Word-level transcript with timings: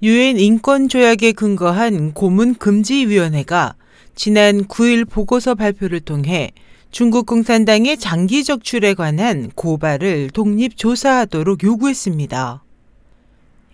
유엔 0.00 0.38
인권 0.38 0.88
조약에 0.88 1.32
근거한 1.32 2.12
고문 2.12 2.54
금지 2.54 3.08
위원회가 3.08 3.74
지난 4.14 4.64
9일 4.64 5.08
보고서 5.08 5.56
발표를 5.56 5.98
통해 5.98 6.52
중국共产당의 6.92 7.98
장기 7.98 8.44
적출에 8.44 8.94
관한 8.94 9.50
고발을 9.56 10.30
독립 10.32 10.76
조사하도록 10.76 11.64
요구했습니다. 11.64 12.62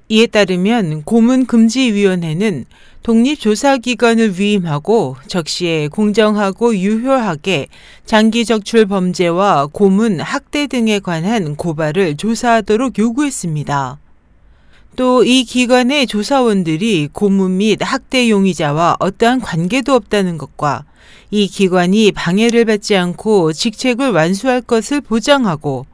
이에 0.09 0.27
따르면 0.27 1.03
고문금지위원회는 1.03 2.65
독립조사기관을 3.03 4.39
위임하고 4.41 5.17
적시에 5.27 5.89
공정하고 5.89 6.75
유효하게 6.75 7.67
장기 8.07 8.47
적출 8.47 8.87
범죄와 8.87 9.67
고문, 9.67 10.21
학대 10.21 10.69
등에 10.69 11.01
관한 11.01 11.55
고발을 11.55 12.17
조사하도록 12.17 12.99
요구했습니다. 12.99 14.04
또 14.97 15.25
이 15.25 15.45
기관의 15.45 16.07
조사원들이 16.07 17.09
고문 17.13 17.57
및 17.59 17.79
학대 17.83 18.29
용의자와 18.29 18.97
어떠한 19.01 19.41
관계도 19.41 19.95
없다는 19.95 20.39
것과 20.39 20.85
이 21.31 21.49
기관이 21.49 22.13
방해를 22.13 22.65
받지 22.65 22.97
않고 22.97 23.53
직책을 23.53 24.11
완수할 24.11 24.61
것을 24.61 25.01
보장하고 25.01 25.87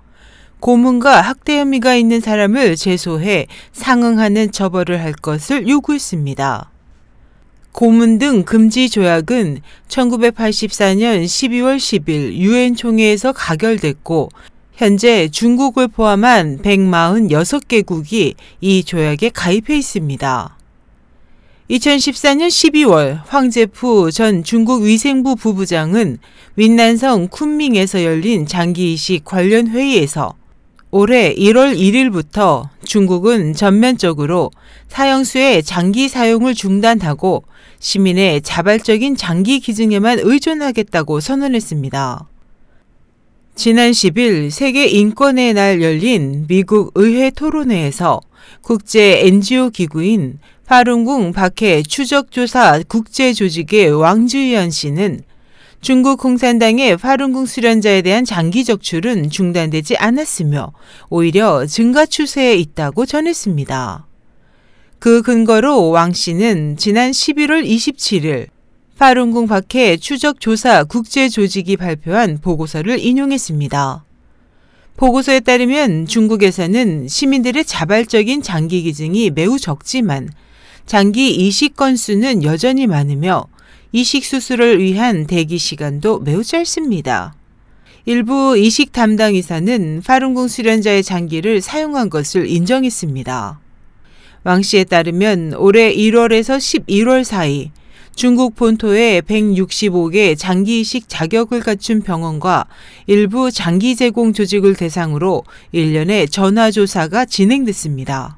고문과 0.60 1.22
학대 1.22 1.58
혐의가 1.58 1.94
있는 1.94 2.20
사람을 2.20 2.76
제소해 2.76 3.46
상응하는 3.72 4.52
처벌을 4.52 5.00
할 5.00 5.12
것을 5.12 5.66
요구했습니다. 5.68 6.70
고문 7.72 8.18
등 8.18 8.42
금지 8.42 8.90
조약은 8.90 9.60
1984년 9.88 11.24
12월 11.24 11.76
10일 11.76 12.34
유엔 12.34 12.74
총회에서 12.74 13.32
가결됐고 13.32 14.28
현재 14.80 15.28
중국을 15.28 15.88
포함한 15.88 16.62
146개국이 16.62 18.32
이 18.62 18.82
조약에 18.82 19.28
가입해 19.28 19.76
있습니다. 19.76 20.56
2014년 21.68 22.48
12월 22.48 23.20
황제프 23.26 24.10
전 24.10 24.42
중국 24.42 24.80
위생부 24.80 25.36
부부장은 25.36 26.16
윈난성 26.56 27.28
쿤밍에서 27.28 28.04
열린 28.04 28.46
장기이식 28.46 29.26
관련 29.26 29.68
회의에서 29.68 30.32
올해 30.90 31.34
1월 31.34 31.76
1일부터 31.76 32.70
중국은 32.82 33.52
전면적으로 33.52 34.50
사형수의 34.88 35.62
장기 35.62 36.08
사용을 36.08 36.54
중단하고 36.54 37.44
시민의 37.80 38.40
자발적인 38.40 39.18
장기 39.18 39.60
기증에만 39.60 40.20
의존하겠다고 40.22 41.20
선언했습니다. 41.20 42.30
지난 43.62 43.90
10일 43.90 44.48
세계 44.48 44.86
인권의 44.86 45.52
날 45.52 45.82
열린 45.82 46.46
미국 46.48 46.92
의회 46.94 47.28
토론회에서 47.28 48.22
국제 48.62 49.20
NGO 49.26 49.68
기구인 49.68 50.38
파룬궁 50.64 51.34
박해 51.34 51.82
추적조사 51.82 52.84
국제조직의 52.88 53.92
왕주현 54.00 54.70
씨는 54.70 55.20
중국 55.82 56.20
공산당의 56.20 56.96
파룬궁 56.96 57.44
수련자에 57.44 58.00
대한 58.00 58.24
장기 58.24 58.64
적출은 58.64 59.28
중단되지 59.28 59.98
않았으며 59.98 60.72
오히려 61.10 61.66
증가 61.66 62.06
추세에 62.06 62.54
있다고 62.54 63.04
전했습니다. 63.04 64.06
그 64.98 65.20
근거로 65.20 65.90
왕 65.90 66.14
씨는 66.14 66.78
지난 66.78 67.10
11월 67.10 67.66
27일 67.66 68.46
파룬궁 69.00 69.46
박해 69.46 69.96
추적 69.96 70.40
조사 70.40 70.84
국제 70.84 71.30
조직이 71.30 71.78
발표한 71.78 72.38
보고서를 72.38 72.98
인용했습니다. 72.98 74.04
보고서에 74.98 75.40
따르면 75.40 76.04
중국에서는 76.04 77.08
시민들의 77.08 77.64
자발적인 77.64 78.42
장기 78.42 78.82
기증이 78.82 79.30
매우 79.30 79.58
적지만 79.58 80.28
장기 80.84 81.30
이식 81.30 81.76
건수는 81.76 82.42
여전히 82.42 82.86
많으며 82.86 83.46
이식 83.92 84.22
수술을 84.22 84.82
위한 84.82 85.26
대기 85.26 85.56
시간도 85.56 86.18
매우 86.18 86.44
짧습니다. 86.44 87.34
일부 88.04 88.58
이식 88.58 88.92
담당 88.92 89.34
의사는 89.34 90.02
파룬궁 90.06 90.46
수련자의 90.46 91.04
장기를 91.04 91.62
사용한 91.62 92.10
것을 92.10 92.46
인정했습니다. 92.50 93.60
왕 94.44 94.60
씨에 94.60 94.84
따르면 94.84 95.54
올해 95.54 95.90
1월에서 95.94 96.58
11월 96.58 97.24
사이 97.24 97.70
중국 98.14 98.54
본토에 98.54 99.22
165개 99.22 100.36
장기 100.36 100.80
이식 100.80 101.08
자격을 101.08 101.60
갖춘 101.60 102.02
병원과 102.02 102.66
일부 103.06 103.50
장기 103.50 103.96
제공 103.96 104.32
조직을 104.32 104.74
대상으로 104.74 105.44
1년의 105.72 106.30
전화조사가 106.30 107.24
진행됐습니다. 107.24 108.36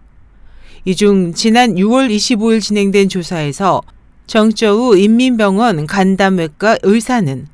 이 0.84 0.94
중 0.94 1.32
지난 1.32 1.74
6월 1.76 2.14
25일 2.14 2.60
진행된 2.60 3.08
조사에서 3.08 3.82
정저우 4.26 4.96
인민병원 4.96 5.86
간담외과 5.86 6.78
의사는 6.82 7.46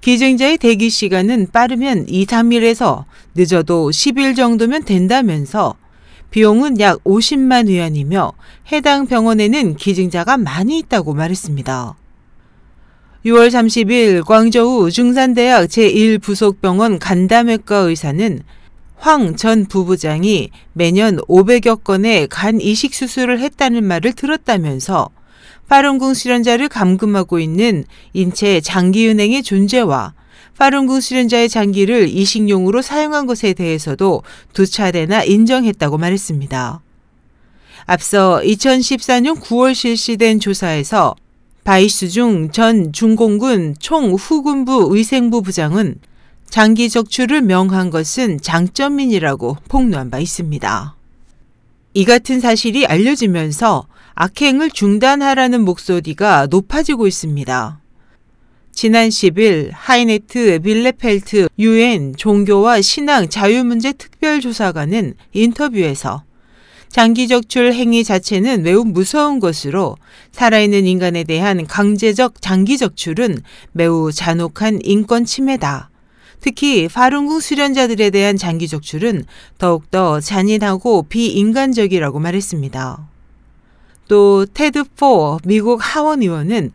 기증자의 0.00 0.58
대기 0.58 0.90
시간은 0.90 1.48
빠르면 1.52 2.06
2, 2.08 2.26
3일에서 2.26 3.04
늦어도 3.34 3.90
10일 3.90 4.36
정도면 4.36 4.84
된다면서 4.84 5.74
비용은 6.30 6.80
약 6.80 7.02
50만 7.04 7.68
위안이며 7.68 8.32
해당 8.72 9.06
병원에는 9.06 9.76
기증자가 9.76 10.36
많이 10.36 10.78
있다고 10.78 11.14
말했습니다. 11.14 11.96
6월 13.24 13.48
30일 13.48 14.24
광저우 14.24 14.90
중산대학 14.90 15.68
제1부속병원 15.68 16.98
간담외과 17.00 17.76
의사는 17.78 18.42
황 18.96 19.36
전 19.36 19.66
부부장이 19.66 20.50
매년 20.72 21.16
500여 21.18 21.84
건의 21.84 22.26
간 22.26 22.60
이식 22.60 22.94
수술을 22.94 23.40
했다는 23.40 23.84
말을 23.84 24.12
들었다면서 24.12 25.10
파룬궁 25.68 26.14
수련자를 26.14 26.68
감금하고 26.68 27.38
있는 27.38 27.84
인체 28.12 28.60
장기은행의 28.60 29.42
존재와 29.42 30.14
파룬궁 30.58 31.00
수련자의 31.00 31.48
장기를 31.48 32.08
이식용으로 32.08 32.82
사용한 32.82 33.26
것에 33.26 33.54
대해서도 33.54 34.22
두 34.52 34.66
차례나 34.66 35.22
인정했다고 35.22 35.98
말했습니다. 35.98 36.80
앞서 37.86 38.40
2014년 38.44 39.40
9월 39.40 39.74
실시된 39.74 40.40
조사에서 40.40 41.14
바이수중 41.62 42.50
전 42.50 42.92
중공군 42.92 43.76
총 43.78 44.14
후군부 44.14 44.88
의생부 44.90 45.42
부장은 45.42 46.00
장기 46.50 46.90
적출을 46.90 47.42
명한 47.42 47.90
것은 47.90 48.40
장점민이라고 48.40 49.58
폭로한 49.68 50.10
바 50.10 50.18
있습니다. 50.18 50.96
이 51.94 52.04
같은 52.04 52.40
사실이 52.40 52.86
알려지면서 52.86 53.86
악행을 54.14 54.70
중단하라는 54.70 55.64
목소리가 55.64 56.48
높아지고 56.50 57.06
있습니다. 57.06 57.80
지난 58.80 59.08
10일 59.08 59.70
하이네트 59.72 60.60
빌레펠트 60.60 61.48
유엔 61.58 62.14
종교와 62.16 62.80
신앙 62.80 63.28
자유문제 63.28 63.94
특별조사관은 63.94 65.14
인터뷰에서 65.32 66.22
장기 66.88 67.26
적출 67.26 67.72
행위 67.72 68.04
자체는 68.04 68.62
매우 68.62 68.84
무서운 68.84 69.40
것으로 69.40 69.96
살아있는 70.30 70.86
인간에 70.86 71.24
대한 71.24 71.66
강제적 71.66 72.40
장기 72.40 72.78
적출은 72.78 73.40
매우 73.72 74.12
잔혹한 74.12 74.78
인권 74.84 75.24
침해다. 75.24 75.90
특히 76.38 76.86
파룬궁 76.86 77.40
수련자들에 77.40 78.10
대한 78.10 78.36
장기 78.36 78.68
적출은 78.68 79.24
더욱더 79.58 80.20
잔인하고 80.20 81.02
비인간적이라고 81.08 82.20
말했습니다. 82.20 83.08
또 84.06 84.46
테드 84.46 84.84
포 84.94 85.40
미국 85.42 85.80
하원 85.82 86.22
의원은 86.22 86.70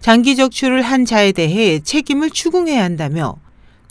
장기 0.00 0.36
적출을 0.36 0.82
한 0.82 1.04
자에 1.04 1.32
대해 1.32 1.80
책임을 1.80 2.30
추궁해야 2.30 2.82
한다며 2.82 3.36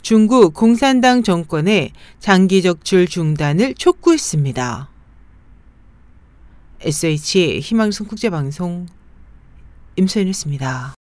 중국 0.02 0.54
공산당 0.54 1.22
정권의 1.22 1.92
장기 2.20 2.62
적출 2.62 3.06
중단을 3.06 3.74
촉구했습니다. 3.74 4.88
SH 6.80 7.60
희망성 7.60 8.06
국제방송 8.06 8.86
임소연이었습니다. 9.96 10.95